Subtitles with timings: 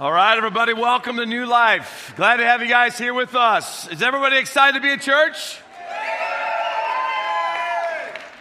[0.00, 2.12] All right, everybody, welcome to New Life.
[2.14, 3.88] Glad to have you guys here with us.
[3.88, 5.58] Is everybody excited to be at church?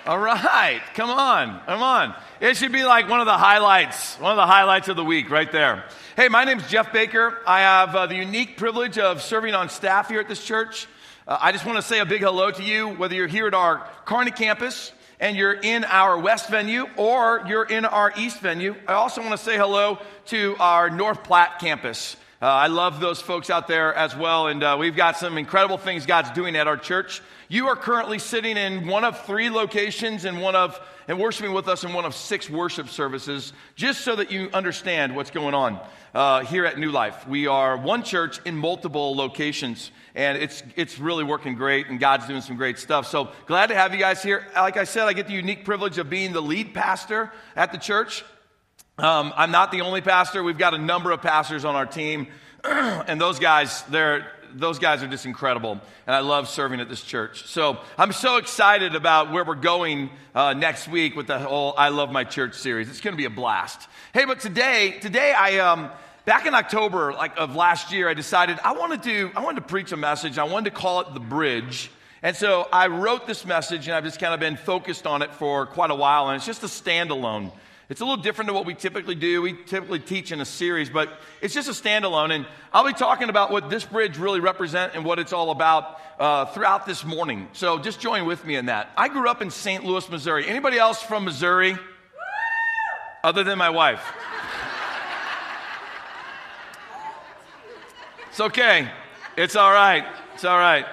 [0.05, 2.13] All right, come on, come on.
[2.39, 5.31] It should be like one of the highlights, one of the highlights of the week
[5.31, 5.85] right there.
[6.15, 7.39] Hey, my name's Jeff Baker.
[7.47, 10.85] I have uh, the unique privilege of serving on staff here at this church.
[11.27, 13.55] Uh, I just want to say a big hello to you, whether you're here at
[13.55, 18.75] our Kearney campus and you're in our west venue or you're in our east venue.
[18.87, 22.15] I also want to say hello to our North Platte campus.
[22.39, 25.79] Uh, I love those folks out there as well, and uh, we've got some incredible
[25.79, 27.21] things God's doing at our church.
[27.49, 31.69] You are currently sitting in one of three locations and one of and worshiping with
[31.69, 35.79] us in one of six worship services, just so that you understand what's going on
[36.13, 37.25] uh, here at New Life.
[37.25, 42.27] We are one church in multiple locations, and it's it's really working great, and God's
[42.27, 43.07] doing some great stuff.
[43.07, 44.45] So glad to have you guys here.
[44.53, 47.77] Like I said, I get the unique privilege of being the lead pastor at the
[47.77, 48.25] church.
[48.97, 50.43] Um, I'm not the only pastor.
[50.43, 52.27] We've got a number of pastors on our team,
[52.65, 57.01] and those guys, they're those guys are just incredible, and I love serving at this
[57.01, 57.47] church.
[57.47, 61.89] So I'm so excited about where we're going uh, next week with the whole "I
[61.89, 62.89] Love My Church" series.
[62.89, 63.87] It's going to be a blast.
[64.13, 65.89] Hey, but today, today I um,
[66.25, 69.67] back in October like of last year, I decided I wanted to I wanted to
[69.67, 70.37] preach a message.
[70.37, 71.91] I wanted to call it the Bridge.
[72.23, 75.33] And so I wrote this message, and I've just kind of been focused on it
[75.35, 77.51] for quite a while, and it's just a standalone.
[77.89, 79.41] It's a little different than what we typically do.
[79.41, 81.09] We typically teach in a series, but
[81.41, 82.31] it's just a standalone.
[82.31, 85.97] And I'll be talking about what this bridge really represents and what it's all about
[86.19, 87.47] uh, throughout this morning.
[87.53, 88.91] So just join with me in that.
[88.97, 89.85] I grew up in St.
[89.85, 90.49] Louis, Missouri.
[90.49, 91.77] Anybody else from Missouri?
[93.23, 94.03] Other than my wife.
[98.29, 98.89] It's okay.
[99.37, 100.05] It's all right.
[100.33, 100.85] It's all right.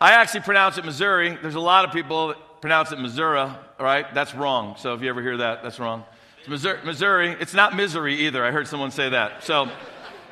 [0.00, 1.38] I actually pronounce it Missouri.
[1.40, 4.12] There's a lot of people that pronounce it Missouri, right?
[4.14, 4.76] That's wrong.
[4.78, 6.04] So if you ever hear that, that's wrong.
[6.44, 6.78] It's Missouri.
[6.84, 7.36] Missouri.
[7.40, 8.44] It's not misery either.
[8.44, 9.44] I heard someone say that.
[9.44, 9.62] So,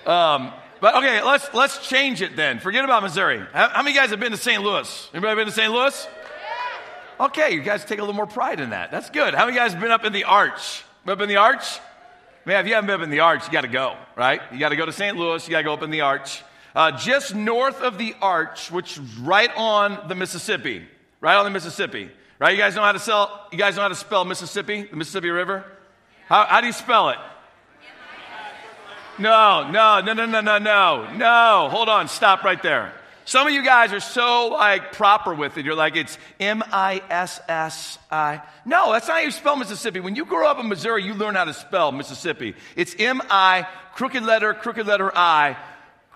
[0.04, 2.58] um, but okay, let's let's change it then.
[2.58, 3.42] Forget about Missouri.
[3.54, 4.62] How, how many guys have been to St.
[4.62, 5.08] Louis?
[5.14, 5.72] Anybody been to St.
[5.72, 6.06] Louis?
[7.18, 8.90] Okay, you guys take a little more pride in that.
[8.90, 9.32] That's good.
[9.32, 10.84] How many guys have been up in the Arch?
[11.06, 11.80] Up in the Arch?
[12.44, 14.42] Man, if you haven't been up in the Arch, you got to go, right?
[14.52, 15.16] You got to go to St.
[15.16, 15.48] Louis.
[15.48, 16.42] You got to go up in the Arch.
[16.74, 20.84] Uh, just north of the Arch, which is right on the Mississippi,
[21.22, 22.50] right on the Mississippi, right?
[22.50, 23.46] You guys know how to sell.
[23.50, 25.64] You guys know how to spell Mississippi, the Mississippi River.
[26.28, 27.18] How, how do you spell it?
[29.18, 31.68] No, no, no, no, no, no, no, no.
[31.70, 32.92] Hold on, stop right there.
[33.24, 35.64] Some of you guys are so like proper with it.
[35.64, 38.40] You're like, it's M I S S I.
[38.64, 40.00] No, that's not how you spell Mississippi.
[40.00, 42.56] When you grow up in Missouri, you learn how to spell Mississippi.
[42.74, 45.56] It's M I, crooked letter, crooked letter I,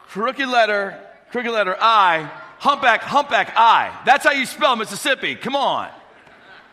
[0.08, 0.98] crooked letter,
[1.30, 3.96] crooked letter I, humpback, humpback I.
[4.04, 5.36] That's how you spell Mississippi.
[5.36, 5.90] Come on.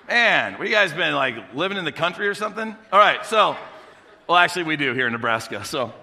[0.07, 2.75] Man, what you guys been like living in the country or something?
[2.91, 3.55] All right, so,
[4.27, 5.63] well, actually, we do here in Nebraska.
[5.63, 5.93] So,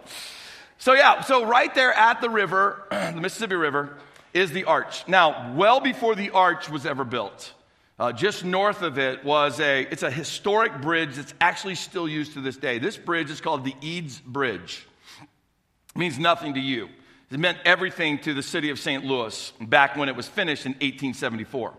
[0.78, 3.98] so yeah, so right there at the river, the Mississippi River,
[4.32, 5.06] is the arch.
[5.06, 7.52] Now, well before the arch was ever built,
[7.98, 12.32] uh, just north of it was a, it's a historic bridge that's actually still used
[12.32, 12.78] to this day.
[12.78, 14.86] This bridge is called the Eads Bridge.
[15.94, 16.88] It means nothing to you.
[17.30, 19.04] It meant everything to the city of St.
[19.04, 21.74] Louis back when it was finished in 1874.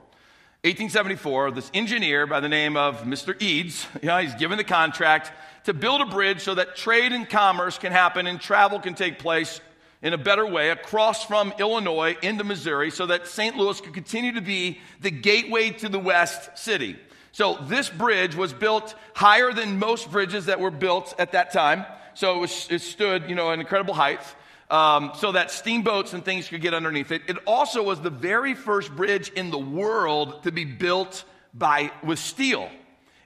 [0.63, 3.35] 1874, this engineer by the name of Mr.
[3.41, 5.31] Eads, you know, he's given the contract
[5.63, 9.17] to build a bridge so that trade and commerce can happen and travel can take
[9.17, 9.59] place
[10.03, 13.57] in a better way across from Illinois into Missouri so that St.
[13.57, 16.95] Louis could continue to be the gateway to the West City.
[17.31, 21.87] So this bridge was built higher than most bridges that were built at that time.
[22.13, 24.21] So it, was, it stood, you know, an incredible height
[24.71, 27.23] um, so that steamboats and things could get underneath it.
[27.27, 32.19] It also was the very first bridge in the world to be built by, with
[32.19, 32.69] steel.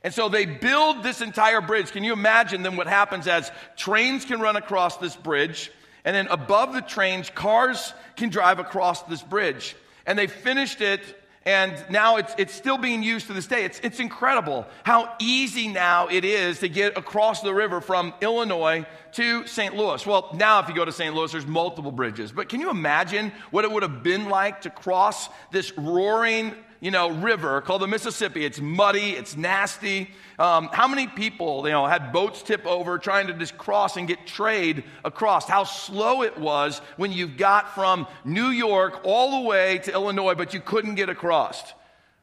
[0.03, 1.91] And so they build this entire bridge.
[1.91, 5.71] Can you imagine then what happens as trains can run across this bridge,
[6.03, 9.75] and then above the trains, cars can drive across this bridge.
[10.05, 11.01] And they finished it
[11.45, 13.65] and now it's, it's still being used to this day.
[13.65, 18.87] It's, it's incredible how easy now it is to get across the river from Illinois
[19.13, 19.75] to St.
[19.75, 20.03] Louis.
[20.07, 21.13] Well, now if you go to St.
[21.13, 22.31] Louis, there's multiple bridges.
[22.31, 26.91] But can you imagine what it would have been like to cross this roaring you
[26.91, 28.45] know, river called the Mississippi.
[28.45, 30.11] It's muddy, it's nasty.
[30.37, 34.07] Um, how many people, you know, had boats tip over trying to just cross and
[34.07, 35.47] get trade across?
[35.47, 40.35] How slow it was when you got from New York all the way to Illinois,
[40.35, 41.73] but you couldn't get across,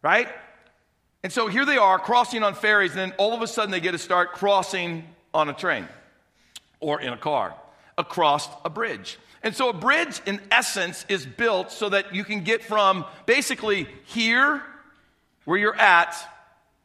[0.03, 0.29] right?
[1.23, 3.81] And so here they are crossing on ferries, and then all of a sudden they
[3.81, 5.89] get to start crossing on a train
[6.81, 7.55] or in a car
[7.97, 9.19] across a bridge.
[9.43, 13.89] And so a bridge, in essence, is built so that you can get from basically
[14.05, 14.63] here,
[15.45, 16.15] where you're at,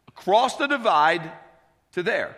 [0.07, 1.31] across the divide,
[1.94, 2.36] to there.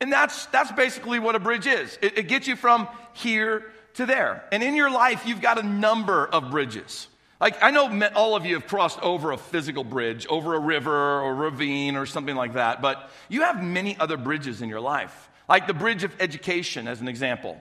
[0.00, 4.06] And that's, that's basically what a bridge is it, it gets you from here to
[4.06, 4.44] there.
[4.52, 7.08] And in your life, you've got a number of bridges.
[7.40, 11.20] Like, I know all of you have crossed over a physical bridge, over a river
[11.20, 15.30] or ravine or something like that, but you have many other bridges in your life.
[15.48, 17.60] Like the bridge of education, as an example,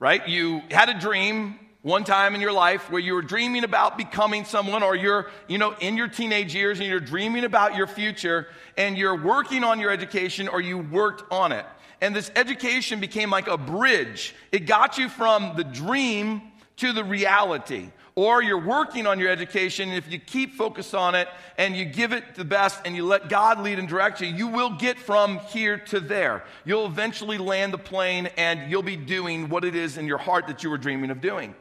[0.00, 0.26] right?
[0.28, 4.44] You had a dream one time in your life where you were dreaming about becoming
[4.44, 8.48] someone or you're, you know, in your teenage years and you're dreaming about your future
[8.76, 11.64] and you're working on your education or you worked on it.
[12.00, 14.34] And this education became like a bridge.
[14.52, 16.42] It got you from the dream
[16.76, 17.90] to the reality.
[18.18, 22.12] Or you're working on your education, if you keep focused on it and you give
[22.12, 25.38] it the best and you let God lead and direct you, you will get from
[25.38, 26.42] here to there.
[26.64, 30.48] You'll eventually land the plane and you'll be doing what it is in your heart
[30.48, 31.54] that you were dreaming of doing.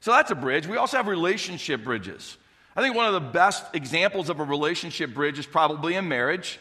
[0.00, 0.66] So that's a bridge.
[0.66, 2.38] We also have relationship bridges.
[2.74, 6.58] I think one of the best examples of a relationship bridge is probably in marriage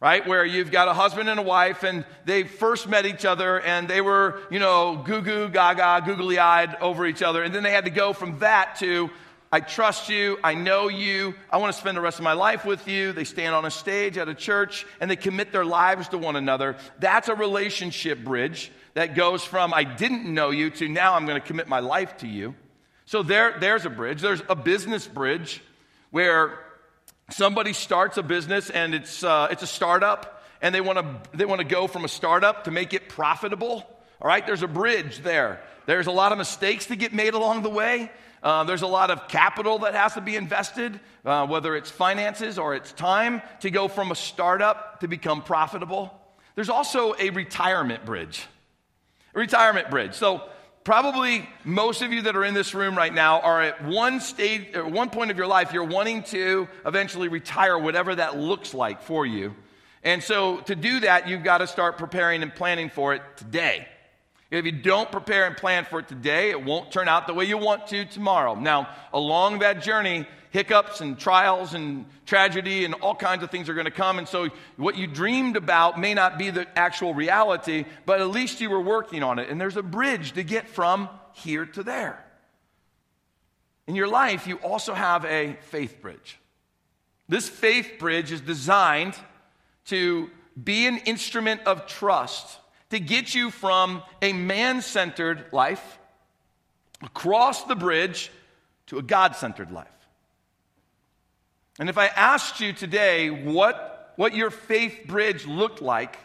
[0.00, 0.26] right?
[0.26, 3.86] Where you've got a husband and a wife and they first met each other and
[3.86, 7.42] they were, you know, goo goo gaga, googly eyed over each other.
[7.42, 9.10] And then they had to go from that to,
[9.52, 12.64] I trust you, I know you, I want to spend the rest of my life
[12.64, 13.12] with you.
[13.12, 16.36] They stand on a stage at a church and they commit their lives to one
[16.36, 16.76] another.
[16.98, 21.40] That's a relationship bridge that goes from, I didn't know you to now I'm going
[21.40, 22.54] to commit my life to you.
[23.04, 24.22] So there, there's a bridge.
[24.22, 25.62] There's a business bridge
[26.10, 26.58] where
[27.30, 31.44] somebody starts a business and it's, uh, it's a startup and they want to they
[31.44, 33.86] want to go from a startup to make it profitable
[34.20, 34.46] all right?
[34.46, 35.60] There's a bridge there.
[35.86, 38.10] There's a lot of mistakes to get made along the way.
[38.42, 42.58] Uh, there's a lot of capital that has to be invested uh, whether it's finances
[42.58, 46.14] or it's time to go from a startup to become profitable.
[46.54, 48.46] There's also a retirement bridge.
[49.34, 50.14] A retirement bridge.
[50.14, 50.42] So
[50.84, 54.74] probably most of you that are in this room right now are at one stage
[54.74, 59.02] or one point of your life you're wanting to eventually retire whatever that looks like
[59.02, 59.54] for you.
[60.02, 63.86] And so to do that you've got to start preparing and planning for it today
[64.50, 67.44] if you don't prepare and plan for it today it won't turn out the way
[67.44, 73.14] you want to tomorrow now along that journey hiccups and trials and tragedy and all
[73.14, 74.18] kinds of things are going to come.
[74.18, 78.60] And so, what you dreamed about may not be the actual reality, but at least
[78.60, 79.48] you were working on it.
[79.48, 82.24] And there's a bridge to get from here to there.
[83.86, 86.38] In your life, you also have a faith bridge.
[87.28, 89.14] This faith bridge is designed
[89.86, 90.30] to
[90.62, 92.58] be an instrument of trust
[92.90, 95.98] to get you from a man centered life
[97.02, 98.30] across the bridge
[98.86, 99.88] to a God centered life.
[101.78, 106.18] And if I asked you today what, what your faith bridge looked like,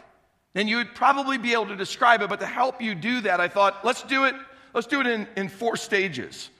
[0.52, 2.28] then you would probably be able to describe it.
[2.28, 4.34] But to help you do that, I thought, let's do it,
[4.74, 6.50] let's do it in, in four stages.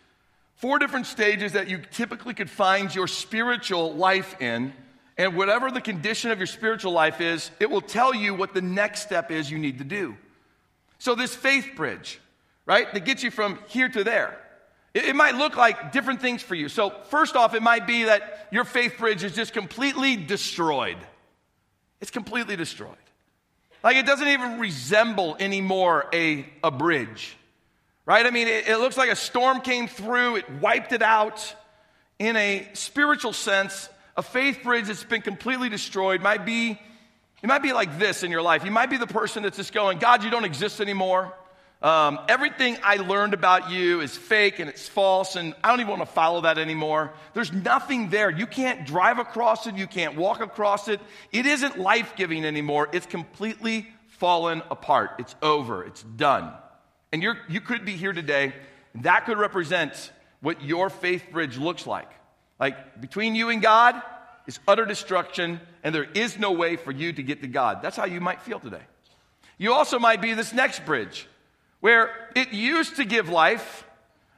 [0.54, 4.72] Four different stages that you typically could find your spiritual life in.
[5.18, 8.60] And whatever the condition of your spiritual life is, it will tell you what the
[8.60, 10.16] next step is you need to do.
[10.98, 12.20] So, this faith bridge,
[12.66, 14.38] right, that gets you from here to there.
[14.94, 16.70] It, might look like different things for you.
[16.70, 20.96] So, first off, it might be that your faith bridge is just completely destroyed.
[22.00, 22.96] It's completely destroyed.
[23.82, 27.36] Like it doesn't even resemble anymore a, a bridge,
[28.04, 28.24] right?
[28.24, 31.54] I mean, it, it looks like a storm came through, it wiped it out.
[32.18, 36.78] In a spiritual sense, a faith bridge that's been completely destroyed might be,
[37.42, 38.64] it might be like this in your life.
[38.64, 41.34] You might be the person that's just going, God, you don't exist anymore.
[41.82, 45.90] Um, everything I learned about you is fake and it's false, and I don't even
[45.90, 47.12] want to follow that anymore.
[47.34, 48.30] There's nothing there.
[48.30, 51.00] You can't drive across it, you can't walk across it.
[51.32, 52.88] It isn't life giving anymore.
[52.92, 55.12] It's completely fallen apart.
[55.18, 56.52] It's over, it's done.
[57.12, 58.54] And you're, you could be here today.
[58.96, 62.10] That could represent what your faith bridge looks like.
[62.58, 64.00] Like between you and God
[64.46, 67.82] is utter destruction, and there is no way for you to get to God.
[67.82, 68.82] That's how you might feel today.
[69.58, 71.26] You also might be this next bridge
[71.80, 73.84] where it used to give life,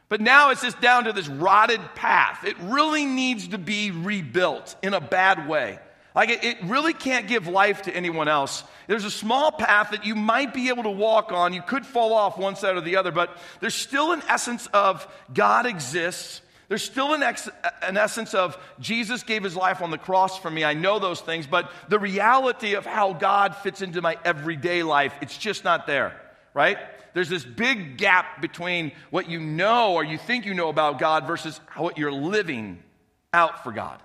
[0.09, 2.45] but now it's just down to this rotted path.
[2.45, 5.79] It really needs to be rebuilt in a bad way.
[6.15, 8.65] Like it, really can't give life to anyone else.
[8.89, 11.53] There's a small path that you might be able to walk on.
[11.53, 15.07] You could fall off one side or the other, but there's still an essence of
[15.33, 16.41] God exists.
[16.69, 17.49] There's still an, ex-
[17.83, 20.65] an essence of Jesus gave his life on the cross for me.
[20.65, 25.15] I know those things, but the reality of how God fits into my everyday life,
[25.23, 26.21] it's just not there,
[26.53, 26.79] right?
[27.19, 31.27] there's this big gap between what you know or you think you know about God
[31.27, 32.81] versus what you're living
[33.33, 34.01] out for God.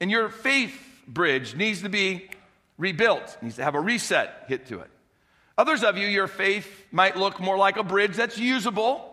[0.00, 2.28] And your faith bridge needs to be
[2.76, 4.90] rebuilt, needs to have a reset hit to it.
[5.56, 9.07] Others of you, your faith might look more like a bridge that's usable,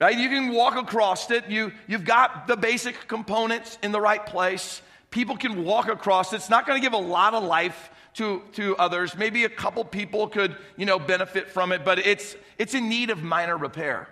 [0.00, 0.16] right?
[0.16, 1.48] You can walk across it.
[1.48, 6.36] You, you've got the basic components in the right place, people can walk across it.
[6.36, 9.16] It's not going to give a lot of life to, to others.
[9.16, 13.10] Maybe a couple people could, you know, benefit from it, but it's, it's in need
[13.10, 14.08] of minor repair.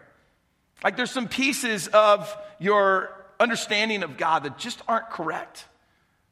[0.84, 5.64] Like there's some pieces of your understanding of God that just aren't correct.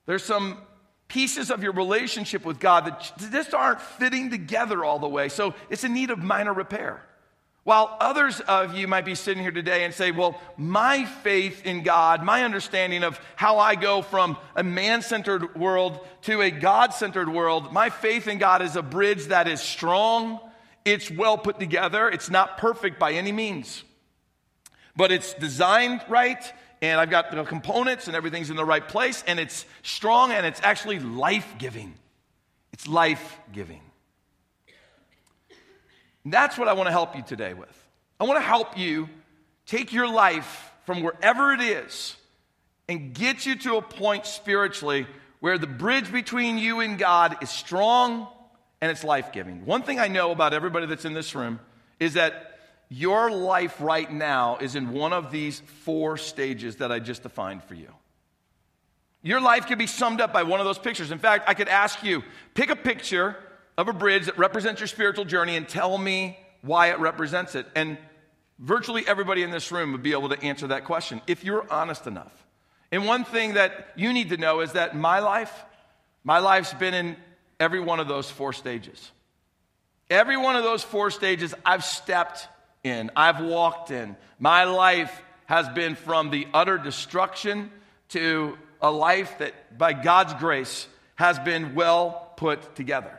[0.07, 0.59] There's some
[1.09, 5.29] pieces of your relationship with God that just aren't fitting together all the way.
[5.29, 7.03] So it's in need of minor repair.
[7.65, 11.83] While others of you might be sitting here today and say, well, my faith in
[11.83, 16.93] God, my understanding of how I go from a man centered world to a God
[16.93, 20.41] centered world, my faith in God is a bridge that is strong,
[20.85, 23.83] it's well put together, it's not perfect by any means,
[24.95, 26.53] but it's designed right,
[26.83, 30.45] and I've got the components and everything's in the right place, and it's strong and
[30.45, 31.95] it's actually life giving.
[32.75, 33.81] It's life giving.
[36.25, 37.89] That's what I want to help you today with.
[38.19, 39.09] I want to help you
[39.67, 42.17] take your life from wherever it is
[42.89, 45.07] and get you to a point spiritually
[45.41, 48.29] where the bridge between you and God is strong
[48.81, 49.65] and it's life giving.
[49.67, 51.61] One thing I know about everybody that's in this room
[52.01, 56.99] is that your life right now is in one of these four stages that I
[56.99, 57.89] just defined for you.
[59.23, 61.11] Your life could be summed up by one of those pictures.
[61.11, 63.37] In fact, I could ask you pick a picture
[63.77, 67.67] of a bridge that represents your spiritual journey and tell me why it represents it.
[67.75, 67.99] And
[68.59, 72.07] virtually everybody in this room would be able to answer that question if you're honest
[72.07, 72.33] enough.
[72.93, 75.53] And one thing that you need to know is that my life,
[76.23, 77.17] my life's been in
[77.59, 79.11] every one of those four stages.
[80.11, 82.47] Every one of those four stages I've stepped
[82.85, 84.17] in, I've walked in.
[84.39, 87.71] My life has been from the utter destruction
[88.11, 93.19] to a life that, by God's grace, has been well put together.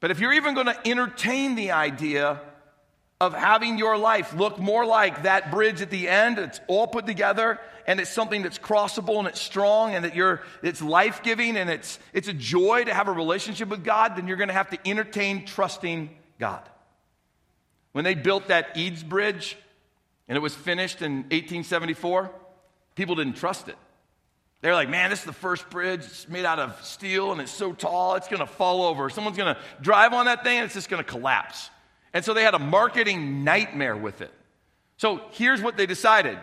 [0.00, 2.40] But if you're even going to entertain the idea
[3.20, 7.06] of having your life look more like that bridge at the end, it's all put
[7.06, 11.68] together and it's something that's crossable and it's strong and that you're it's life-giving and
[11.68, 14.70] it's it's a joy to have a relationship with God, then you're going to have
[14.70, 16.66] to entertain trusting God.
[17.92, 19.56] When they built that Eads Bridge
[20.26, 22.30] and it was finished in 1874,
[22.94, 23.76] people didn't trust it.
[24.62, 26.00] They're like, man, this is the first bridge.
[26.00, 29.08] It's made out of steel and it's so tall, it's going to fall over.
[29.08, 31.70] Someone's going to drive on that thing and it's just going to collapse.
[32.12, 34.32] And so they had a marketing nightmare with it.
[34.98, 36.38] So here's what they decided.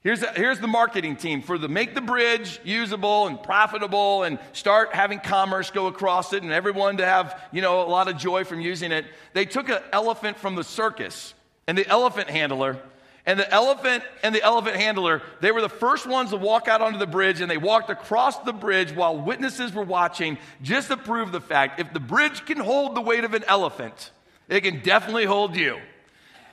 [0.00, 4.38] Here's, the, here's the marketing team for the make the bridge usable and profitable and
[4.52, 8.18] start having commerce go across it and everyone to have, you know, a lot of
[8.18, 9.06] joy from using it.
[9.32, 11.34] They took an elephant from the circus
[11.66, 12.78] and the elephant handler
[13.26, 16.82] and the elephant and the elephant handler, they were the first ones to walk out
[16.82, 20.96] onto the bridge, and they walked across the bridge while witnesses were watching just to
[20.96, 24.10] prove the fact if the bridge can hold the weight of an elephant,
[24.48, 25.78] it can definitely hold you.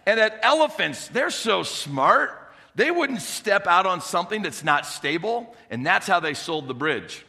[0.06, 2.38] And that elephants, they're so smart,
[2.74, 6.74] they wouldn't step out on something that's not stable, and that's how they sold the
[6.74, 7.26] bridge.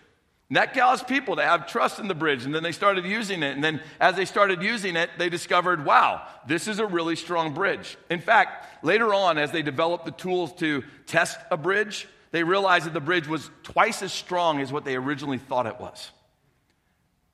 [0.52, 3.42] And that caused people to have trust in the bridge, and then they started using
[3.42, 3.54] it.
[3.54, 7.54] And then as they started using it, they discovered, wow, this is a really strong
[7.54, 7.96] bridge.
[8.10, 12.84] In fact, later on, as they developed the tools to test a bridge, they realized
[12.84, 16.10] that the bridge was twice as strong as what they originally thought it was.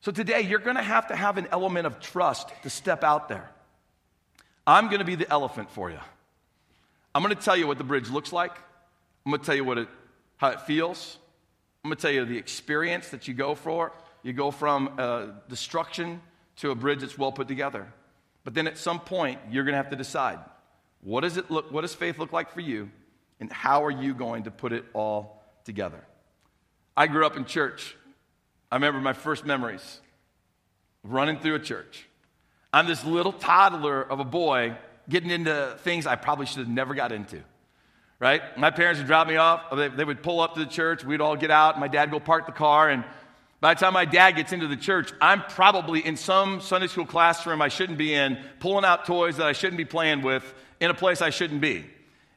[0.00, 3.28] So today, you're going to have to have an element of trust to step out
[3.28, 3.50] there.
[4.64, 5.98] I'm going to be the elephant for you.
[7.16, 8.52] I'm going to tell you what the bridge looks like.
[9.26, 9.88] I'm going to tell you what it,
[10.36, 11.18] how it feels.
[11.84, 13.92] I'm going to tell you the experience that you go for.
[14.22, 16.20] You go from uh, destruction
[16.56, 17.86] to a bridge that's well put together.
[18.44, 20.38] But then at some point, you're going to have to decide
[21.00, 22.90] what does it look, what does faith look like for you,
[23.38, 26.04] and how are you going to put it all together?
[26.96, 27.96] I grew up in church.
[28.72, 30.00] I remember my first memories
[31.04, 32.08] running through a church.
[32.72, 34.76] I'm this little toddler of a boy
[35.08, 37.42] getting into things I probably should have never got into
[38.20, 38.42] right?
[38.58, 39.62] My parents would drop me off.
[39.96, 41.04] They, would pull up to the church.
[41.04, 41.78] We'd all get out.
[41.78, 42.90] My dad go park the car.
[42.90, 43.04] And
[43.60, 47.06] by the time my dad gets into the church, I'm probably in some Sunday school
[47.06, 50.42] classroom I shouldn't be in, pulling out toys that I shouldn't be playing with
[50.80, 51.84] in a place I shouldn't be.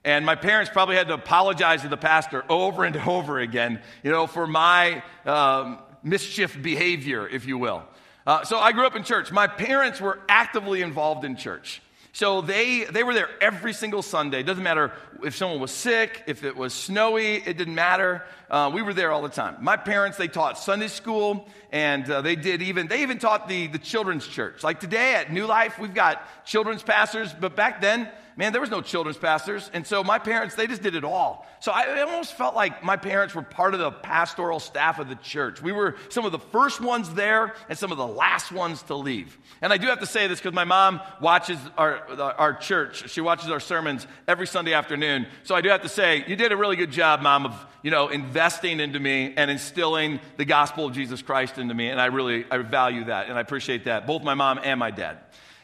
[0.03, 4.11] And my parents probably had to apologize to the pastor over and over again, you
[4.11, 7.83] know, for my um, mischief behavior, if you will.
[8.25, 9.31] Uh, so I grew up in church.
[9.31, 11.81] My parents were actively involved in church.
[12.13, 14.41] So they, they were there every single Sunday.
[14.41, 14.91] It doesn't matter
[15.23, 18.25] if someone was sick, if it was snowy, it didn't matter.
[18.49, 19.55] Uh, we were there all the time.
[19.61, 23.67] My parents, they taught Sunday school, and uh, they did even, they even taught the,
[23.67, 24.61] the children's church.
[24.61, 28.69] Like today at New Life, we've got children's pastors, but back then, man, there was
[28.69, 29.69] no children's pastors.
[29.73, 31.45] And so my parents, they just did it all.
[31.59, 35.15] So I almost felt like my parents were part of the pastoral staff of the
[35.15, 35.61] church.
[35.61, 38.95] We were some of the first ones there and some of the last ones to
[38.95, 39.37] leave.
[39.61, 41.99] And I do have to say this because my mom watches our,
[42.37, 43.09] our church.
[43.09, 45.27] She watches our sermons every Sunday afternoon.
[45.43, 47.91] So I do have to say, you did a really good job, mom, of, you
[47.91, 51.89] know, investing into me and instilling the gospel of Jesus Christ into me.
[51.89, 54.91] And I really, I value that and I appreciate that, both my mom and my
[54.91, 55.19] dad.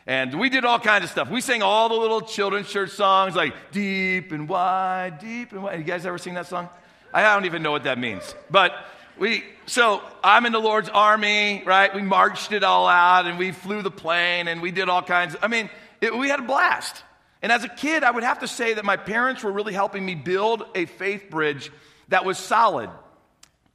[0.07, 1.29] And we did all kinds of stuff.
[1.29, 5.79] We sang all the little children's church songs like Deep and Wide, Deep and Wide.
[5.79, 6.69] You guys ever sing that song?
[7.13, 8.33] I don't even know what that means.
[8.49, 8.71] But
[9.19, 11.93] we, so I'm in the Lord's army, right?
[11.93, 15.35] We marched it all out and we flew the plane and we did all kinds
[15.35, 17.03] of, I mean, it, we had a blast.
[17.41, 20.05] And as a kid, I would have to say that my parents were really helping
[20.05, 21.69] me build a faith bridge
[22.07, 22.89] that was solid.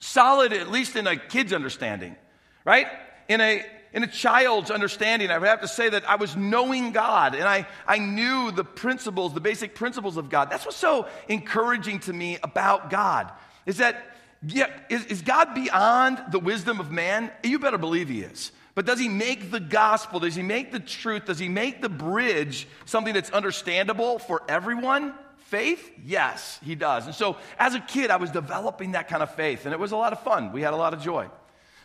[0.00, 2.16] Solid, at least in a kid's understanding,
[2.64, 2.86] right?
[3.28, 6.92] In a, in a child's understanding, I would have to say that I was knowing
[6.92, 10.50] God and I, I knew the principles, the basic principles of God.
[10.50, 13.30] That's what's so encouraging to me about God
[13.66, 17.30] is that, yeah, is, is God beyond the wisdom of man?
[17.44, 18.50] You better believe He is.
[18.74, 21.90] But does He make the gospel, does He make the truth, does He make the
[21.90, 25.12] bridge something that's understandable for everyone?
[25.48, 25.92] Faith?
[26.04, 27.04] Yes, He does.
[27.04, 29.92] And so as a kid, I was developing that kind of faith, and it was
[29.92, 30.50] a lot of fun.
[30.52, 31.28] We had a lot of joy.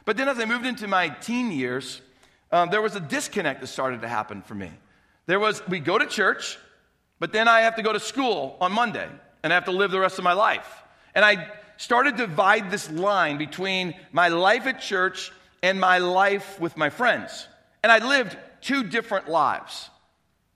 [0.08, 2.02] But then as I moved into my teen years,
[2.50, 4.72] um, there was a disconnect that started to happen for me.
[5.26, 6.58] There was, we go to church,
[7.20, 9.06] but then I have to go to school on Monday,
[9.44, 10.82] and I have to live the rest of my life.
[11.14, 16.58] And I started to divide this line between my life at church and my life
[16.58, 17.46] with my friends.
[17.84, 19.90] And I lived two different lives.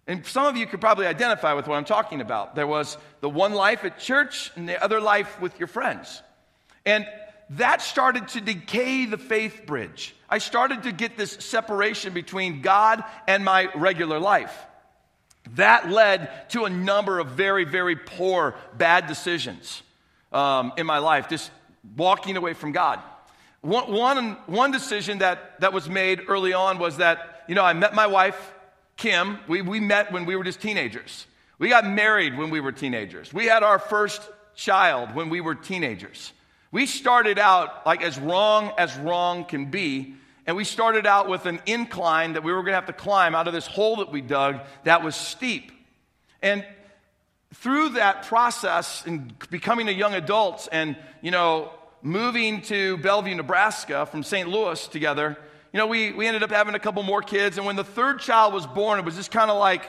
[0.07, 2.55] And some of you could probably identify with what I'm talking about.
[2.55, 6.23] There was the one life at church and the other life with your friends.
[6.85, 7.05] And
[7.57, 10.15] that started to decay the faith bridge.
[10.29, 14.57] I started to get this separation between God and my regular life.
[15.55, 19.83] That led to a number of very, very poor, bad decisions
[20.31, 21.51] um, in my life, just
[21.97, 22.99] walking away from God.
[23.59, 27.73] One, one, one decision that, that was made early on was that, you know, I
[27.73, 28.53] met my wife,
[28.95, 29.39] Kim.
[29.47, 31.27] We, we met when we were just teenagers.
[31.59, 33.33] We got married when we were teenagers.
[33.33, 34.21] We had our first
[34.55, 36.31] child when we were teenagers.
[36.71, 40.15] We started out like as wrong as wrong can be.
[40.47, 43.35] And we started out with an incline that we were going to have to climb
[43.35, 45.71] out of this hole that we dug that was steep.
[46.41, 46.65] And
[47.53, 54.05] through that process and becoming a young adult and, you know, moving to Bellevue, Nebraska
[54.07, 54.49] from St.
[54.49, 55.37] Louis together,
[55.73, 57.57] you know, we, we ended up having a couple more kids.
[57.57, 59.85] And when the third child was born, it was just kind of like,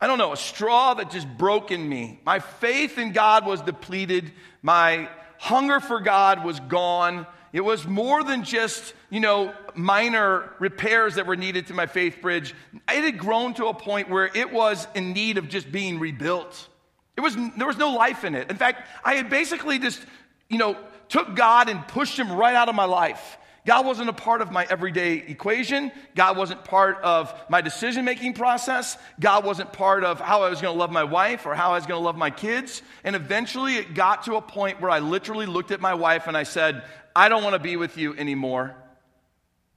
[0.00, 2.20] I don't know, a straw that just broke in me.
[2.24, 4.32] My faith in God was depleted.
[4.62, 7.26] My hunger for God was gone.
[7.54, 12.20] It was more than just, you know, minor repairs that were needed to my faith
[12.20, 12.54] bridge.
[12.74, 16.68] It had grown to a point where it was in need of just being rebuilt.
[17.16, 18.50] It was, there was no life in it.
[18.50, 20.04] In fact, I had basically just,
[20.50, 20.76] you know,
[21.08, 23.38] took God and pushed him right out of my life.
[23.70, 25.92] God wasn't a part of my everyday equation.
[26.16, 28.98] God wasn't part of my decision making process.
[29.20, 31.74] God wasn't part of how I was going to love my wife or how I
[31.76, 32.82] was going to love my kids.
[33.04, 36.36] And eventually it got to a point where I literally looked at my wife and
[36.36, 36.82] I said,
[37.14, 38.74] I don't want to be with you anymore.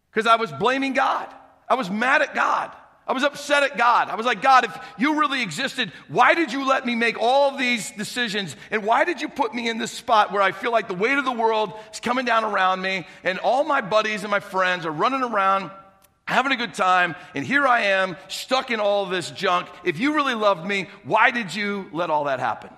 [0.09, 1.31] Because I was blaming God.
[1.69, 2.75] I was mad at God.
[3.07, 4.09] I was upset at God.
[4.09, 7.57] I was like, God, if you really existed, why did you let me make all
[7.57, 8.55] these decisions?
[8.71, 11.17] And why did you put me in this spot where I feel like the weight
[11.17, 14.85] of the world is coming down around me and all my buddies and my friends
[14.85, 15.71] are running around
[16.25, 19.67] having a good time, and here I am stuck in all this junk.
[19.83, 22.69] If you really loved me, why did you let all that happen?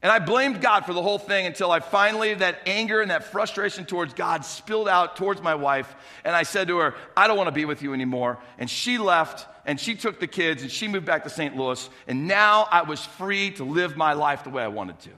[0.00, 3.24] And I blamed God for the whole thing until I finally, that anger and that
[3.24, 5.92] frustration towards God spilled out towards my wife.
[6.24, 8.38] And I said to her, I don't want to be with you anymore.
[8.58, 11.56] And she left and she took the kids and she moved back to St.
[11.56, 11.90] Louis.
[12.06, 15.10] And now I was free to live my life the way I wanted to.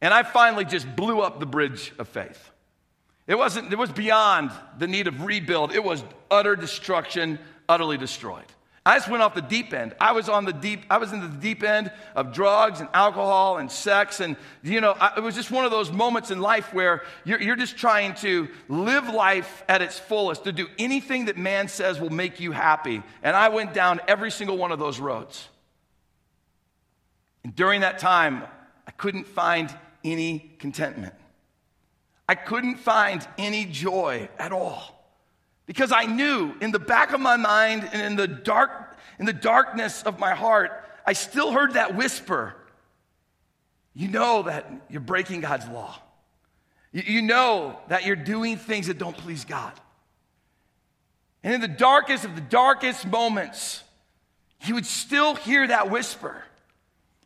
[0.00, 2.50] And I finally just blew up the bridge of faith.
[3.28, 7.38] It wasn't, it was beyond the need of rebuild, it was utter destruction,
[7.68, 8.44] utterly destroyed.
[8.86, 9.94] I just went off the deep end.
[9.98, 13.56] I was on the deep, I was in the deep end of drugs and alcohol
[13.56, 14.20] and sex.
[14.20, 17.40] And, you know, I, it was just one of those moments in life where you're,
[17.40, 21.98] you're just trying to live life at its fullest, to do anything that man says
[21.98, 23.02] will make you happy.
[23.22, 25.48] And I went down every single one of those roads.
[27.42, 28.44] And during that time,
[28.86, 31.14] I couldn't find any contentment.
[32.28, 34.93] I couldn't find any joy at all.
[35.66, 38.84] Because I knew in the back of my mind and in the dark
[39.18, 40.72] in the darkness of my heart,
[41.06, 42.56] I still heard that whisper.
[43.94, 45.96] You know that you're breaking God's law.
[46.92, 49.72] You know that you're doing things that don't please God.
[51.42, 53.82] And in the darkest of the darkest moments,
[54.64, 56.42] you would still hear that whisper.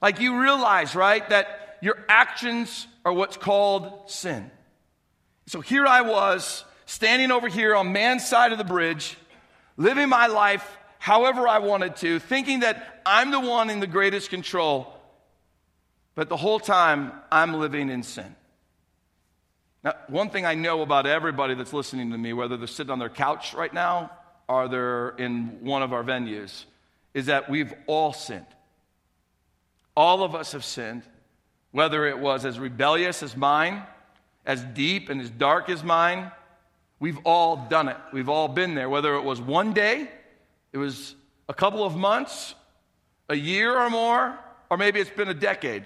[0.02, 4.50] Like you realize, right, that your actions are what's called sin.
[5.46, 9.18] So here I was, standing over here on man's side of the bridge,
[9.76, 14.30] living my life however I wanted to, thinking that I'm the one in the greatest
[14.30, 14.94] control.
[16.14, 18.34] But the whole time, I'm living in sin.
[19.84, 22.98] Now, one thing I know about everybody that's listening to me, whether they're sitting on
[22.98, 24.10] their couch right now
[24.48, 26.64] or they're in one of our venues,
[27.12, 28.46] is that we've all sinned.
[29.94, 31.02] All of us have sinned,
[31.70, 33.82] whether it was as rebellious as mine,
[34.46, 36.32] as deep and as dark as mine.
[37.00, 37.96] We've all done it.
[38.12, 40.10] We've all been there, whether it was one day,
[40.72, 41.14] it was
[41.48, 42.54] a couple of months,
[43.28, 44.38] a year or more,
[44.70, 45.84] or maybe it's been a decade.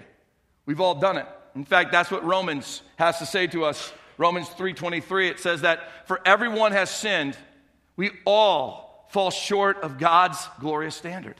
[0.65, 1.27] We've all done it.
[1.55, 3.93] In fact, that's what Romans has to say to us.
[4.17, 7.37] Romans 3:23 it says that for everyone has sinned,
[7.95, 11.35] we all fall short of God's glorious standard.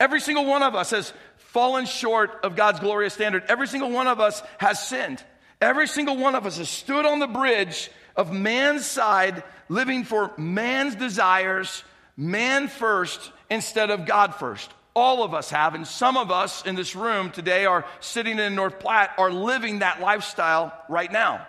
[0.00, 3.44] Every single one of us has fallen short of God's glorious standard.
[3.48, 5.22] Every single one of us has sinned.
[5.60, 10.32] Every single one of us has stood on the bridge of man's side, living for
[10.36, 11.84] man's desires,
[12.16, 14.70] man first instead of God first.
[14.94, 18.54] All of us have, and some of us in this room today are sitting in
[18.54, 21.46] North Platte, are living that lifestyle right now.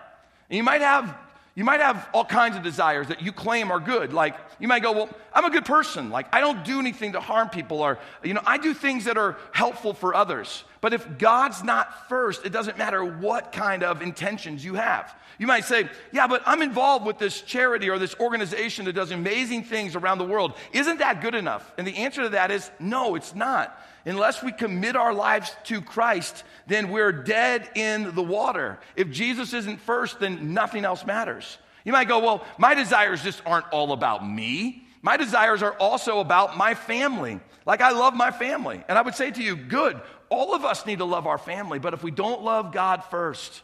[0.49, 1.15] And you might have
[1.55, 4.11] you might have all kinds of desires that you claim are good.
[4.11, 6.09] Like, you might go, Well, I'm a good person.
[6.09, 9.17] Like, I don't do anything to harm people, or, you know, I do things that
[9.17, 10.65] are helpful for others.
[10.81, 15.15] But if God's not first, it doesn't matter what kind of intentions you have.
[15.39, 19.11] You might say, Yeah, but I'm involved with this charity or this organization that does
[19.11, 20.53] amazing things around the world.
[20.73, 21.73] Isn't that good enough?
[21.77, 25.81] And the answer to that is no, it's not unless we commit our lives to
[25.81, 28.79] Christ, then we're dead in the water.
[28.95, 31.57] If Jesus isn't first, then nothing else matters.
[31.83, 34.85] You might go, well, my desires just aren't all about me.
[35.01, 37.39] My desires are also about my family.
[37.65, 38.83] Like I love my family.
[38.87, 41.77] And I would say to you, good, all of us need to love our family.
[41.77, 43.61] But if we don't love God first,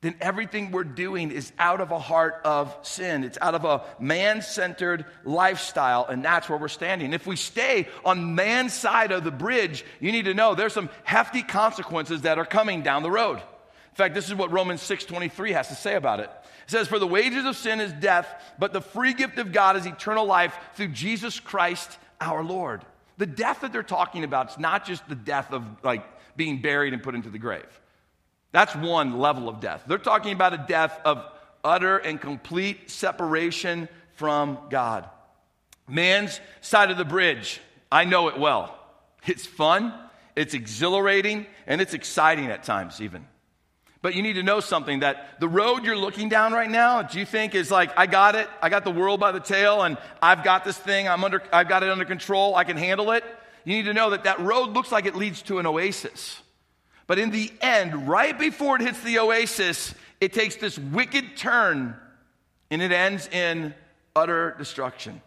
[0.00, 3.24] then everything we're doing is out of a heart of sin.
[3.24, 7.12] It's out of a man centered lifestyle, and that's where we're standing.
[7.12, 10.88] If we stay on man's side of the bridge, you need to know there's some
[11.02, 13.38] hefty consequences that are coming down the road.
[13.38, 16.30] In fact, this is what Romans 6:23 has to say about it.
[16.68, 19.76] It says, For the wages of sin is death, but the free gift of God
[19.76, 22.84] is eternal life through Jesus Christ our Lord.
[23.16, 26.04] The death that they're talking about is not just the death of like
[26.36, 27.80] being buried and put into the grave.
[28.52, 29.84] That's one level of death.
[29.86, 31.24] They're talking about a death of
[31.62, 35.08] utter and complete separation from God.
[35.86, 38.78] Man's side of the bridge, I know it well.
[39.26, 39.92] It's fun,
[40.36, 43.26] it's exhilarating, and it's exciting at times, even.
[44.00, 47.18] But you need to know something that the road you're looking down right now, do
[47.18, 49.98] you think is like, I got it, I got the world by the tail, and
[50.22, 53.24] I've got this thing, I'm under, I've got it under control, I can handle it?
[53.64, 56.40] You need to know that that road looks like it leads to an oasis.
[57.08, 61.96] But in the end, right before it hits the oasis, it takes this wicked turn
[62.70, 63.74] and it ends in
[64.14, 65.20] utter destruction.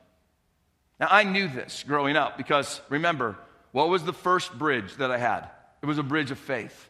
[1.00, 3.36] Now, I knew this growing up because remember,
[3.72, 5.50] what was the first bridge that I had?
[5.82, 6.88] It was a bridge of faith.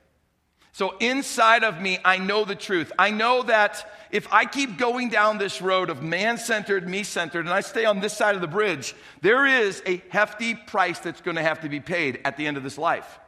[0.74, 2.92] So inside of me, I know the truth.
[3.00, 7.46] I know that if I keep going down this road of man centered, me centered,
[7.46, 11.22] and I stay on this side of the bridge, there is a hefty price that's
[11.22, 13.20] going to have to be paid at the end of this life.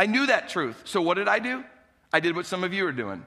[0.00, 0.80] I knew that truth.
[0.86, 1.62] So what did I do?
[2.10, 3.22] I did what some of you are doing.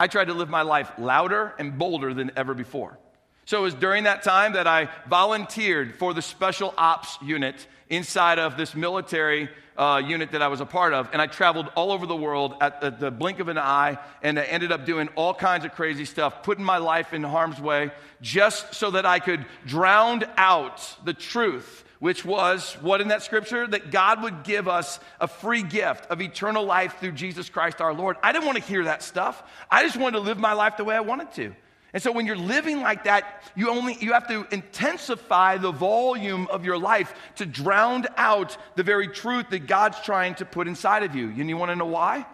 [0.00, 2.98] I tried to live my life louder and bolder than ever before.
[3.44, 8.40] So it was during that time that I volunteered for the special ops unit inside
[8.40, 11.08] of this military uh, unit that I was a part of.
[11.12, 13.96] And I traveled all over the world at the, the blink of an eye.
[14.20, 17.60] And I ended up doing all kinds of crazy stuff, putting my life in harm's
[17.60, 23.22] way just so that I could drown out the truth which was what in that
[23.22, 23.66] scripture?
[23.66, 27.94] That God would give us a free gift of eternal life through Jesus Christ our
[27.94, 28.16] Lord.
[28.22, 29.42] I didn't want to hear that stuff.
[29.70, 31.54] I just wanted to live my life the way I wanted to.
[31.92, 36.46] And so when you're living like that, you only you have to intensify the volume
[36.50, 41.04] of your life to drown out the very truth that God's trying to put inside
[41.04, 41.28] of you.
[41.28, 42.26] And you want to know why?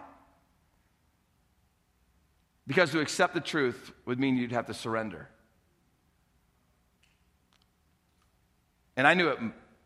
[2.67, 5.29] Because to accept the truth would mean you'd have to surrender.
[8.95, 9.39] And I knew at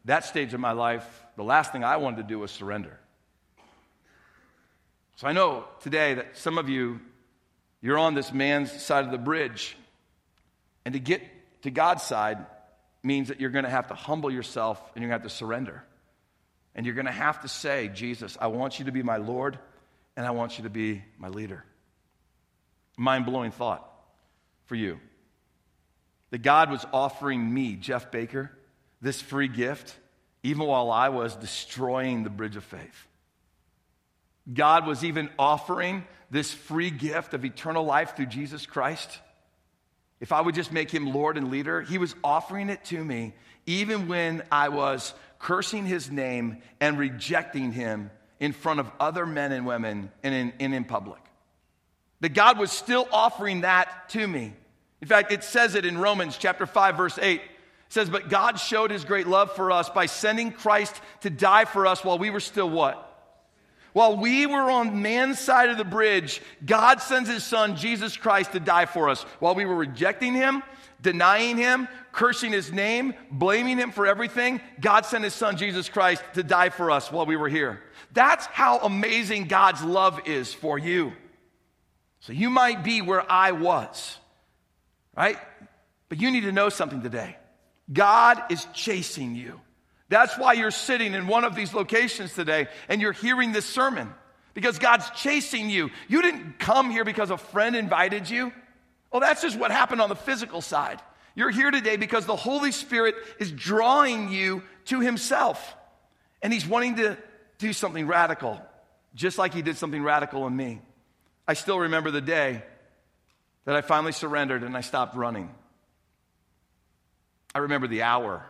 [0.06, 3.00] that stage of my life, the last thing I wanted to do was surrender.
[5.15, 7.00] So I know today that some of you,
[7.82, 9.76] you're on this man's side of the bridge.
[10.86, 11.22] And to get
[11.63, 12.46] to God's side
[13.04, 15.38] means that you're going to have to humble yourself and you're going to have to
[15.38, 15.84] surrender.
[16.76, 19.58] And you're going to have to say, Jesus, I want you to be my Lord
[20.15, 21.63] and I want you to be my leader.
[22.98, 23.88] Mind blowing thought
[24.65, 25.00] for you
[26.30, 28.52] that God was offering me, Jeff Baker,
[29.01, 29.95] this free gift
[30.43, 33.07] even while I was destroying the bridge of faith.
[34.51, 39.19] God was even offering this free gift of eternal life through Jesus Christ.
[40.19, 43.33] If I would just make him Lord and leader, he was offering it to me
[43.65, 49.51] even when I was cursing his name and rejecting him in front of other men
[49.51, 51.19] and women and in, and in public.
[52.21, 54.53] That God was still offering that to me.
[55.01, 57.41] In fact, it says it in Romans chapter 5, verse 8.
[57.88, 61.65] It says, But God showed his great love for us by sending Christ to die
[61.65, 63.04] for us while we were still what?
[63.93, 68.52] While we were on man's side of the bridge, God sends his son, Jesus Christ,
[68.52, 69.23] to die for us.
[69.39, 70.62] While we were rejecting him,
[71.02, 76.21] denying him, cursing his name, blaming him for everything, God sent his son, Jesus Christ,
[76.34, 77.82] to die for us while we were here.
[78.12, 81.13] That's how amazing God's love is for you.
[82.19, 84.17] So you might be where I was,
[85.15, 85.38] right?
[86.10, 87.38] But you need to know something today.
[87.91, 89.60] God is chasing you.
[90.10, 94.13] That's why you're sitting in one of these locations today and you're hearing this sermon
[94.54, 95.91] because God's chasing you.
[96.08, 98.54] You didn't come here because a friend invited you.
[99.12, 101.02] Well, that's just what happened on the physical side.
[101.36, 105.76] You're here today because the Holy Spirit is drawing you to Himself.
[106.41, 107.17] And He's wanting to
[107.60, 108.62] do something radical,
[109.13, 110.82] just like He did something radical in me.
[111.47, 112.63] I still remember the day
[113.65, 115.54] that I finally surrendered and I stopped running.
[117.55, 118.45] I remember the hour,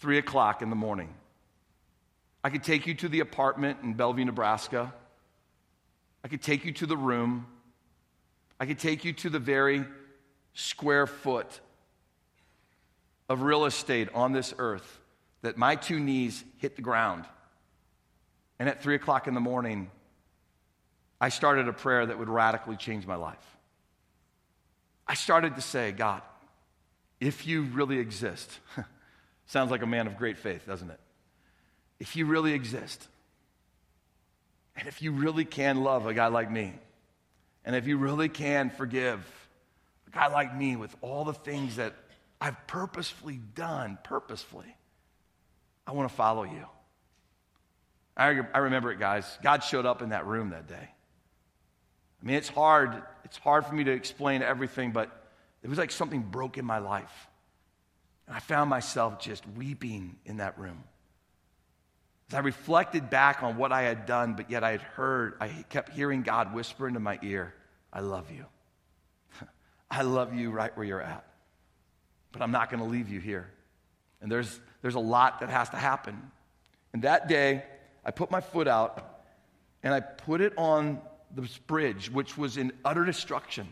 [0.00, 1.14] three o'clock in the morning.
[2.42, 4.92] I could take you to the apartment in Bellevue, Nebraska.
[6.24, 7.46] I could take you to the room.
[8.60, 9.84] I could take you to the very
[10.54, 11.60] square foot
[13.28, 14.98] of real estate on this earth
[15.42, 17.24] that my two knees hit the ground.
[18.58, 19.90] And at three o'clock in the morning,
[21.20, 23.56] I started a prayer that would radically change my life.
[25.06, 26.22] I started to say, God,
[27.20, 28.50] if you really exist,
[29.46, 31.00] sounds like a man of great faith, doesn't it?
[31.98, 33.08] If you really exist,
[34.76, 36.72] and if you really can love a guy like me,
[37.64, 39.20] and if you really can forgive
[40.06, 41.94] a guy like me with all the things that
[42.40, 44.76] I've purposefully done, purposefully,
[45.86, 46.66] I want to follow you.
[48.16, 49.38] I, I remember it, guys.
[49.42, 50.88] God showed up in that room that day.
[52.20, 53.02] I mean, it's hard.
[53.24, 55.17] It's hard for me to explain everything, but
[55.62, 57.28] it was like something broke in my life.
[58.26, 60.84] And I found myself just weeping in that room.
[62.30, 65.48] As I reflected back on what I had done, but yet I had heard, I
[65.70, 67.54] kept hearing God whisper into my ear,
[67.92, 68.44] I love you.
[69.90, 71.24] I love you right where you're at.
[72.32, 73.50] But I'm not going to leave you here.
[74.20, 76.30] And there's, there's a lot that has to happen.
[76.92, 77.64] And that day,
[78.04, 79.22] I put my foot out
[79.82, 81.00] and I put it on
[81.34, 83.68] this bridge, which was in utter destruction.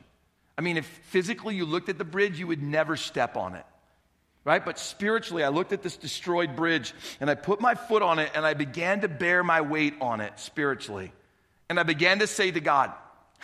[0.58, 3.66] I mean, if physically you looked at the bridge, you would never step on it.
[4.44, 4.64] Right?
[4.64, 8.30] But spiritually, I looked at this destroyed bridge and I put my foot on it
[8.34, 11.12] and I began to bear my weight on it spiritually.
[11.68, 12.92] And I began to say to God,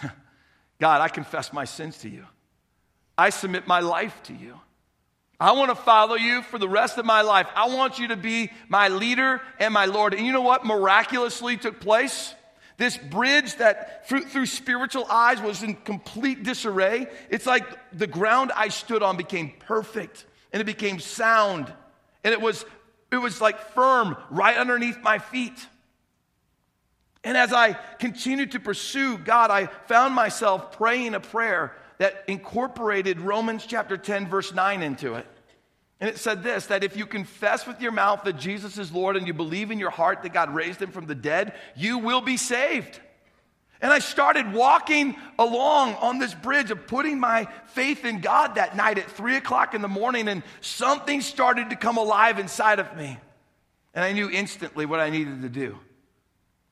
[0.80, 2.24] God, I confess my sins to you.
[3.18, 4.60] I submit my life to you.
[5.40, 7.48] I want to follow you for the rest of my life.
[7.56, 10.14] I want you to be my leader and my Lord.
[10.14, 12.32] And you know what miraculously took place?
[12.78, 17.06] This bridge that through, spiritual eyes was in complete disarray.
[17.30, 21.72] It's like the ground I stood on became perfect and it became sound.
[22.24, 22.64] And it was,
[23.10, 25.66] it was like firm right underneath my feet.
[27.24, 33.20] And as I continued to pursue God, I found myself praying a prayer that incorporated
[33.20, 35.26] Romans chapter 10, verse 9 into it.
[36.02, 39.16] And it said this that if you confess with your mouth that Jesus is Lord
[39.16, 42.20] and you believe in your heart that God raised him from the dead, you will
[42.20, 42.98] be saved.
[43.80, 48.76] And I started walking along on this bridge of putting my faith in God that
[48.76, 52.96] night at three o'clock in the morning, and something started to come alive inside of
[52.96, 53.16] me.
[53.94, 55.78] And I knew instantly what I needed to do.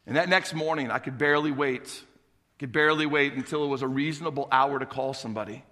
[0.07, 2.03] And that next morning, I could barely wait,
[2.59, 5.65] could barely wait until it was a reasonable hour to call somebody.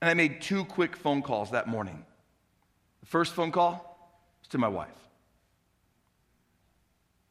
[0.00, 2.04] And I made two quick phone calls that morning.
[3.06, 4.88] First phone call was to my wife,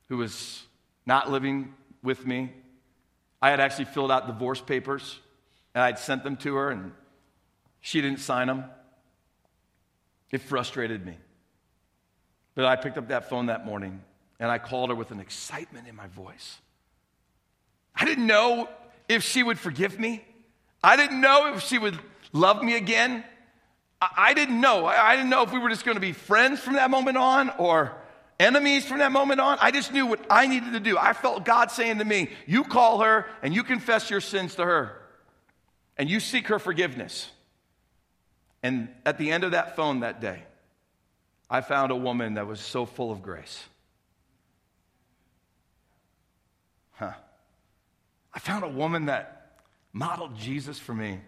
[0.08, 0.64] who was
[1.06, 2.52] not living with me.
[3.42, 5.20] I had actually filled out divorce papers
[5.74, 6.94] and I'd sent them to her, and
[7.82, 8.64] she didn't sign them.
[10.32, 11.18] It frustrated me.
[12.56, 14.02] But I picked up that phone that morning
[14.40, 16.58] and I called her with an excitement in my voice.
[17.94, 18.70] I didn't know
[19.10, 20.24] if she would forgive me.
[20.82, 22.00] I didn't know if she would
[22.32, 23.26] love me again.
[24.02, 24.86] I didn't know.
[24.86, 27.50] I didn't know if we were just going to be friends from that moment on
[27.58, 27.96] or
[28.40, 29.58] enemies from that moment on.
[29.62, 30.98] I just knew what I needed to do.
[30.98, 34.66] I felt God saying to me, You call her and you confess your sins to
[34.66, 35.02] her
[35.98, 37.30] and you seek her forgiveness.
[38.62, 40.44] And at the end of that phone that day,
[41.50, 43.64] I found a woman that was so full of grace.
[46.94, 47.14] Huh.
[48.34, 49.60] I found a woman that
[49.94, 51.20] modeled Jesus for me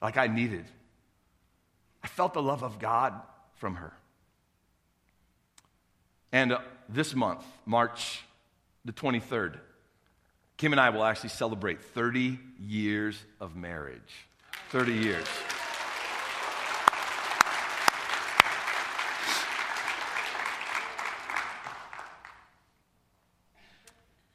[0.00, 0.64] like I needed.
[2.02, 3.14] I felt the love of God
[3.56, 3.92] from her.
[6.32, 8.22] And uh, this month, March
[8.84, 9.58] the 23rd,
[10.56, 14.26] Kim and I will actually celebrate 30 years of marriage.
[14.70, 15.26] 30 years.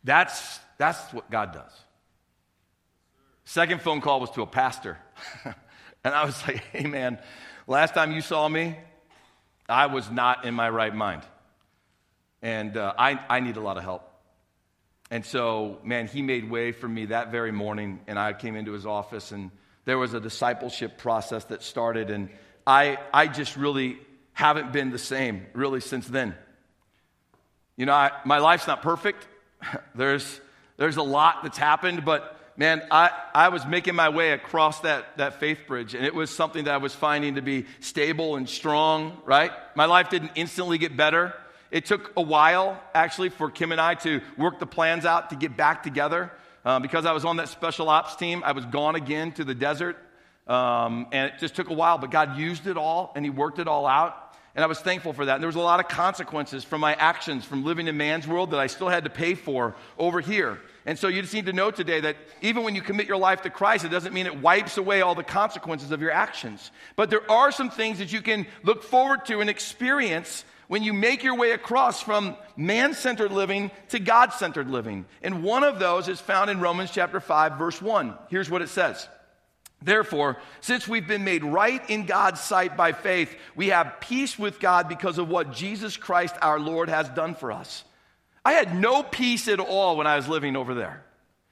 [0.03, 1.71] That's, that's what God does.
[3.45, 4.97] Second phone call was to a pastor.
[5.45, 7.19] and I was like, hey, man,
[7.67, 8.77] last time you saw me,
[9.67, 11.23] I was not in my right mind.
[12.41, 14.09] And uh, I, I need a lot of help.
[15.09, 18.71] And so, man, he made way for me that very morning, and I came into
[18.71, 19.51] his office, and
[19.85, 22.29] there was a discipleship process that started, and
[22.65, 23.97] I, I just really
[24.33, 26.35] haven't been the same, really, since then.
[27.77, 29.27] You know, I, my life's not perfect.
[29.95, 30.41] there's,
[30.77, 35.17] there's a lot that's happened, but man, I, I was making my way across that,
[35.17, 38.47] that faith bridge, and it was something that I was finding to be stable and
[38.47, 39.51] strong, right?
[39.75, 41.33] My life didn't instantly get better.
[41.71, 45.35] It took a while, actually, for Kim and I to work the plans out to
[45.35, 46.31] get back together.
[46.65, 49.55] Uh, because I was on that special ops team, I was gone again to the
[49.55, 49.97] desert.
[50.47, 53.59] Um, and it just took a while, but God used it all and He worked
[53.59, 54.15] it all out.
[54.55, 55.35] And I was thankful for that.
[55.35, 58.51] And there was a lot of consequences from my actions from living in man's world
[58.51, 60.59] that I still had to pay for over here.
[60.85, 63.41] And so you just need to know today that even when you commit your life
[63.43, 66.71] to Christ, it doesn't mean it wipes away all the consequences of your actions.
[66.95, 70.93] But there are some things that you can look forward to and experience when you
[70.93, 75.05] make your way across from man centered living to God centered living.
[75.21, 78.13] And one of those is found in Romans chapter 5, verse 1.
[78.29, 79.07] Here's what it says.
[79.81, 84.59] Therefore, since we've been made right in God's sight by faith, we have peace with
[84.59, 87.83] God because of what Jesus Christ our Lord has done for us.
[88.45, 91.03] I had no peace at all when I was living over there.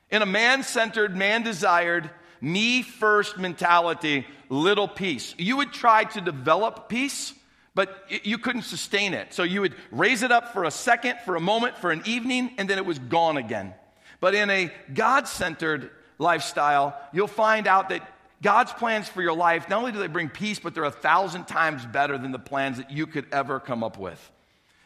[0.10, 2.10] In a man centered, man desired,
[2.42, 5.34] me first mentality, little peace.
[5.38, 7.34] You would try to develop peace,
[7.74, 9.34] but you couldn't sustain it.
[9.34, 12.52] So you would raise it up for a second, for a moment, for an evening,
[12.58, 13.74] and then it was gone again.
[14.20, 18.08] But in a God centered lifestyle, you'll find out that
[18.42, 21.46] God's plans for your life, not only do they bring peace, but they're a thousand
[21.48, 24.32] times better than the plans that you could ever come up with.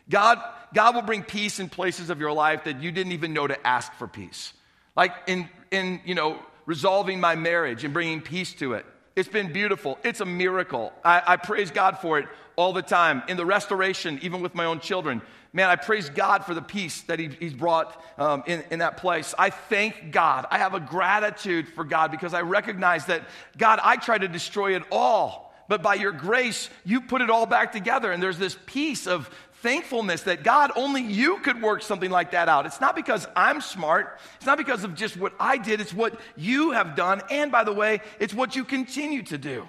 [0.10, 0.40] God,
[0.74, 3.68] God will bring peace in places of your life that you didn't even know to
[3.68, 4.54] ask for peace.
[4.96, 8.86] Like in, in you know, resolving my marriage and bringing peace to it.
[9.16, 9.98] It's been beautiful.
[10.04, 10.92] It's a miracle.
[11.04, 13.24] I, I praise God for it all the time.
[13.28, 15.22] In the restoration, even with my own children,
[15.54, 18.98] man, I praise God for the peace that he, He's brought um, in, in that
[18.98, 19.34] place.
[19.38, 20.46] I thank God.
[20.52, 23.24] I have a gratitude for God because I recognize that,
[23.58, 27.46] God, I tried to destroy it all, but by your grace, you put it all
[27.46, 28.12] back together.
[28.12, 29.30] And there's this peace of
[29.66, 32.68] thankfulness that God, only you could work something like that out.
[32.68, 36.20] It's not because I'm smart, it's not because of just what I did, it's what
[36.38, 37.24] you have done.
[37.32, 39.68] And by the way, it's what you continue to do.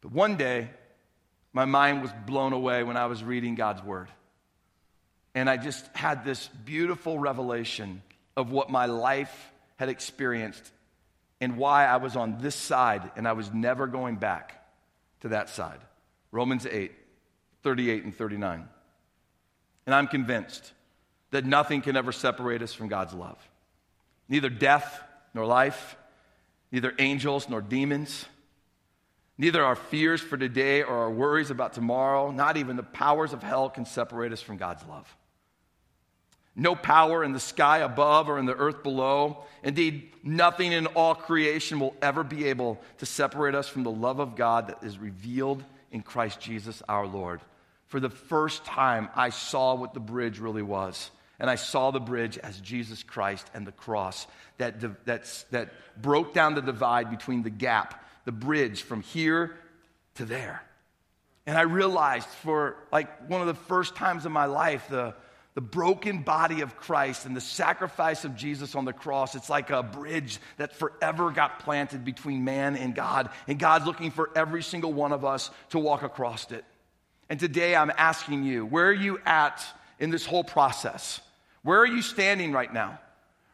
[0.00, 0.70] But one day,
[1.52, 4.08] my mind was blown away when I was reading God's word.
[5.34, 8.00] And I just had this beautiful revelation
[8.38, 10.72] of what my life had experienced
[11.42, 14.64] and why I was on this side and I was never going back
[15.20, 15.80] to that side.
[16.32, 16.90] Romans 8,
[17.64, 18.68] 38 and 39.
[19.86, 20.72] And I'm convinced
[21.32, 23.38] that nothing can ever separate us from God's love.
[24.28, 25.02] Neither death
[25.34, 25.96] nor life,
[26.70, 28.26] neither angels nor demons
[29.36, 33.42] Neither our fears for today or our worries about tomorrow, not even the powers of
[33.42, 35.14] hell, can separate us from God's love.
[36.56, 39.44] No power in the sky above or in the earth below.
[39.64, 44.20] Indeed, nothing in all creation will ever be able to separate us from the love
[44.20, 47.40] of God that is revealed in Christ Jesus our Lord.
[47.94, 51.12] For the first time, I saw what the bridge really was.
[51.38, 54.26] And I saw the bridge as Jesus Christ and the cross
[54.58, 59.54] that, that, that broke down the divide between the gap the bridge from here
[60.16, 60.60] to there.
[61.46, 65.14] And I realized for like one of the first times in my life, the,
[65.54, 69.70] the broken body of Christ and the sacrifice of Jesus on the cross, it's like
[69.70, 73.30] a bridge that forever got planted between man and God.
[73.46, 76.64] And God's looking for every single one of us to walk across it.
[77.34, 79.66] And today I'm asking you, where are you at
[79.98, 81.20] in this whole process?
[81.64, 83.00] Where are you standing right now?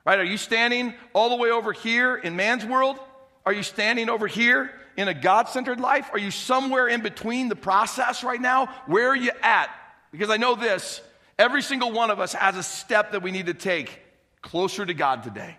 [0.04, 0.18] Right?
[0.18, 2.98] Are you standing all the way over here in man's world?
[3.46, 6.10] Are you standing over here in a God centered life?
[6.12, 8.66] Are you somewhere in between the process right now?
[8.84, 9.70] Where are you at?
[10.12, 11.00] Because I know this
[11.38, 13.98] every single one of us has a step that we need to take
[14.42, 15.56] closer to God today.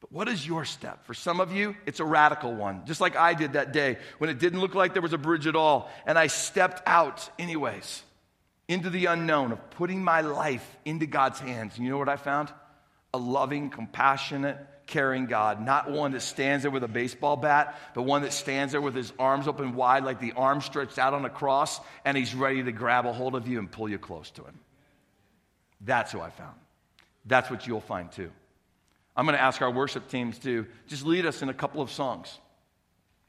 [0.00, 1.06] But what is your step?
[1.06, 4.30] For some of you, it's a radical one, just like I did that day when
[4.30, 8.02] it didn't look like there was a bridge at all, and I stepped out anyways
[8.68, 11.76] into the unknown of putting my life into God's hands.
[11.76, 12.52] And you know what I found?
[13.14, 18.02] A loving, compassionate, caring God, not one that stands there with a baseball bat, but
[18.02, 21.24] one that stands there with his arms open wide, like the arm stretched out on
[21.24, 24.30] a cross, and he's ready to grab a hold of you and pull you close
[24.32, 24.58] to him.
[25.80, 26.56] That's who I found.
[27.24, 28.30] That's what you'll find too.
[29.16, 31.90] I'm going to ask our worship teams to just lead us in a couple of
[31.90, 32.38] songs.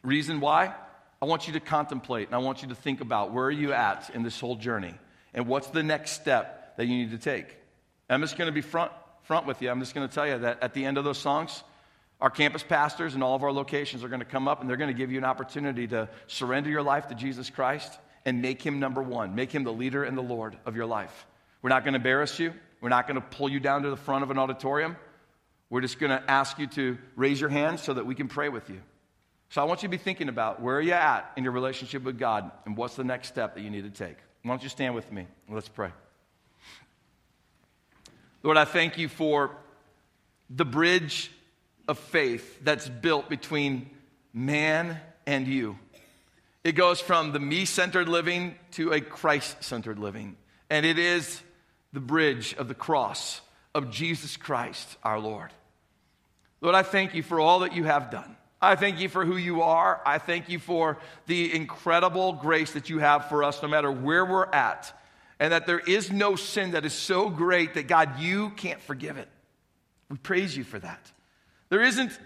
[0.03, 0.73] Reason why?
[1.21, 3.73] I want you to contemplate and I want you to think about where are you
[3.73, 4.93] at in this whole journey
[5.33, 7.57] and what's the next step that you need to take.
[8.09, 8.91] I'm just going to be front,
[9.23, 9.69] front with you.
[9.69, 11.63] I'm just going to tell you that at the end of those songs,
[12.21, 14.77] our campus pastors and all of our locations are going to come up and they're
[14.77, 18.61] going to give you an opportunity to surrender your life to Jesus Christ and make
[18.61, 21.25] him number one, make him the leader and the Lord of your life.
[21.61, 22.53] We're not going to embarrass you.
[22.81, 24.95] We're not going to pull you down to the front of an auditorium.
[25.69, 28.49] We're just going to ask you to raise your hand so that we can pray
[28.49, 28.81] with you.
[29.49, 32.03] So I want you to be thinking about where are you at in your relationship
[32.03, 34.17] with God and what's the next step that you need to take.
[34.43, 35.27] Why don't you stand with me?
[35.49, 35.89] Let's pray.
[38.43, 39.51] Lord, I thank you for
[40.49, 41.31] the bridge
[41.87, 43.89] of faith that's built between
[44.33, 45.77] man and you.
[46.63, 50.35] It goes from the me centered living to a Christ centered living.
[50.69, 51.41] And it is
[51.93, 53.41] the bridge of the cross
[53.75, 55.51] of Jesus Christ our Lord.
[56.61, 58.35] Lord, I thank you for all that you have done.
[58.61, 60.01] I thank you for who you are.
[60.05, 60.97] I thank you for
[61.27, 64.91] the incredible grace that you have for us, no matter where we're at,
[65.39, 69.17] and that there is no sin that is so great that God, you can't forgive
[69.17, 69.27] it.
[70.09, 71.11] We praise you for that.
[71.69, 72.17] There isn't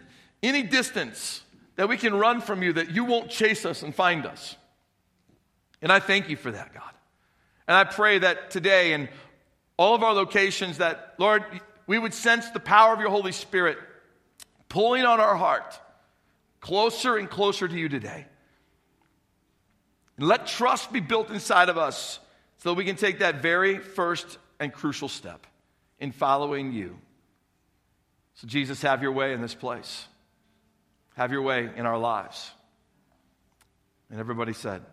[0.42, 1.42] any distance
[1.76, 4.56] that we can run from you that you won't chase us and find us.
[5.82, 6.84] And I thank you for that, God.
[7.68, 9.10] And I pray that today in
[9.82, 11.44] all of our locations that, Lord,
[11.88, 13.80] we would sense the power of your Holy Spirit
[14.70, 15.80] pulling on our heart
[16.60, 18.28] closer and closer to you today.
[20.18, 22.20] And let trust be built inside of us
[22.60, 25.48] so that we can take that very first and crucial step
[26.00, 27.00] in following you.
[28.36, 30.06] So, Jesus, have your way in this place.
[31.16, 32.52] Have your way in our lives.
[34.12, 34.84] And everybody said,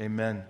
[0.00, 0.44] Amen.